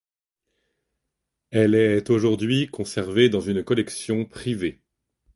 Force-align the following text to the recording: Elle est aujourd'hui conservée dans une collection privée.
Elle 1.51 1.75
est 1.75 2.09
aujourd'hui 2.09 2.65
conservée 2.67 3.29
dans 3.29 3.39
une 3.39 3.63
collection 3.63 4.25
privée. 4.25 4.81